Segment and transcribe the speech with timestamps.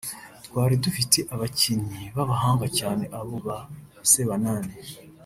[0.45, 3.57] twari dufite abakinnyi b’abahanga cyane abo ba
[4.11, 4.75] Sebanani